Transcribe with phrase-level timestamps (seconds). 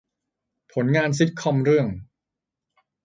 [0.73, 1.87] ผลงานซิตคอมเรื่อง